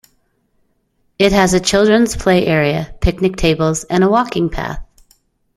It 1.19 1.31
has 1.31 1.53
a 1.53 1.59
Childrens 1.59 2.15
Play 2.15 2.47
Area, 2.47 2.91
Picnic 3.01 3.35
Tables, 3.35 3.83
and 3.83 4.03
a 4.03 4.09
Walking 4.09 4.49
Path. 4.49 4.83